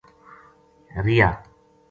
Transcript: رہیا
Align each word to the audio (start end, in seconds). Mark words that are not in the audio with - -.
رہیا 0.97 1.29